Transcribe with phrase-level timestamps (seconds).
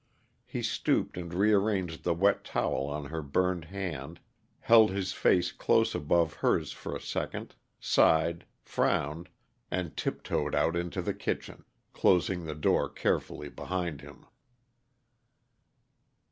[0.47, 4.19] He stooped and rearranged the wet towel on her burned hand,
[4.61, 9.29] held his face close above hers for a second, sighed, frowned,
[9.69, 14.25] and tiptoed out into the kitchen, closing the door carefully behind him.